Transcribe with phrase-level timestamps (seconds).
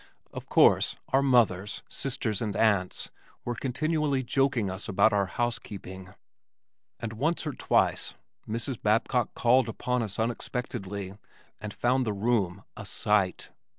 [0.33, 3.11] Of course our mothers, sisters and aunts
[3.45, 6.15] were continually joking us about our housekeeping,
[6.99, 8.15] and once or twice
[8.49, 8.81] Mrs.
[8.81, 11.19] Babcock called upon us unexpectedly
[11.59, 13.51] and found the room "a sight."